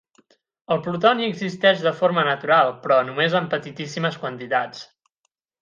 [0.75, 4.85] El plutoni existeix de forma natural però només en petitíssimes quantitats.